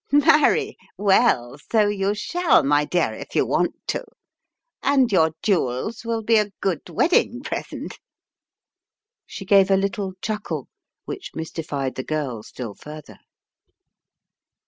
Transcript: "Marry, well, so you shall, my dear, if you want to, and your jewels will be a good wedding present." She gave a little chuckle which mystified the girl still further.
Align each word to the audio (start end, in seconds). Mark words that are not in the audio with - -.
"Marry, 0.11 0.77
well, 0.97 1.57
so 1.71 1.87
you 1.87 2.15
shall, 2.15 2.63
my 2.63 2.85
dear, 2.85 3.13
if 3.13 3.35
you 3.35 3.45
want 3.45 3.75
to, 3.85 4.03
and 4.81 5.11
your 5.11 5.35
jewels 5.43 6.03
will 6.03 6.23
be 6.23 6.37
a 6.37 6.49
good 6.59 6.89
wedding 6.89 7.43
present." 7.43 7.99
She 9.27 9.45
gave 9.45 9.69
a 9.69 9.77
little 9.77 10.13
chuckle 10.19 10.67
which 11.05 11.35
mystified 11.35 11.93
the 11.93 12.03
girl 12.03 12.41
still 12.41 12.73
further. 12.73 13.19